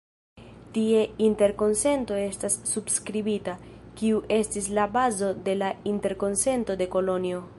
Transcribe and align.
Tie 0.75 1.01
interkonsento 1.25 2.17
estas 2.21 2.55
subskribita, 2.71 3.55
kiu 4.01 4.23
estis 4.39 4.71
la 4.79 4.87
bazo 4.99 5.31
de 5.49 5.57
la 5.63 5.73
Interkonsento 5.95 6.81
de 6.83 6.91
Kolonjo. 6.97 7.47